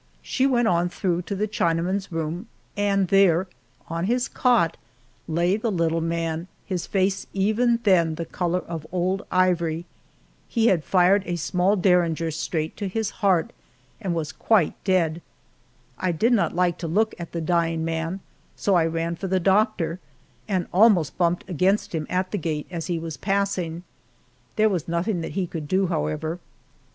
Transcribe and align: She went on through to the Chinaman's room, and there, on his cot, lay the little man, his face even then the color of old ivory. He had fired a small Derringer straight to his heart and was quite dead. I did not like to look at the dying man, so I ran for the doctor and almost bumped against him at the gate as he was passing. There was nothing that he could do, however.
She 0.23 0.47
went 0.47 0.67
on 0.67 0.89
through 0.89 1.21
to 1.21 1.35
the 1.35 1.47
Chinaman's 1.47 2.11
room, 2.11 2.47
and 2.75 3.09
there, 3.09 3.45
on 3.87 4.05
his 4.05 4.27
cot, 4.27 4.75
lay 5.27 5.57
the 5.57 5.71
little 5.71 6.01
man, 6.01 6.47
his 6.65 6.87
face 6.87 7.27
even 7.33 7.77
then 7.83 8.15
the 8.15 8.25
color 8.25 8.61
of 8.61 8.87
old 8.91 9.21
ivory. 9.29 9.85
He 10.47 10.65
had 10.65 10.83
fired 10.83 11.21
a 11.27 11.35
small 11.35 11.75
Derringer 11.75 12.31
straight 12.31 12.75
to 12.77 12.87
his 12.87 13.11
heart 13.21 13.53
and 14.01 14.15
was 14.15 14.31
quite 14.31 14.73
dead. 14.83 15.21
I 15.99 16.11
did 16.11 16.33
not 16.33 16.55
like 16.55 16.79
to 16.79 16.87
look 16.87 17.13
at 17.19 17.31
the 17.31 17.39
dying 17.39 17.85
man, 17.85 18.21
so 18.55 18.73
I 18.73 18.87
ran 18.87 19.15
for 19.15 19.27
the 19.27 19.39
doctor 19.39 19.99
and 20.47 20.65
almost 20.73 21.15
bumped 21.19 21.47
against 21.47 21.93
him 21.93 22.07
at 22.09 22.31
the 22.31 22.39
gate 22.39 22.65
as 22.71 22.87
he 22.87 22.97
was 22.97 23.17
passing. 23.17 23.83
There 24.55 24.67
was 24.67 24.87
nothing 24.87 25.21
that 25.21 25.33
he 25.33 25.45
could 25.45 25.67
do, 25.67 25.85
however. 25.85 26.39